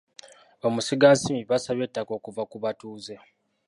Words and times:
Bamusigansimbi 0.61 1.43
baasabye 1.49 1.83
ettaka 1.87 2.11
okuva 2.17 2.43
ku 2.51 2.57
batuuze. 2.63 3.15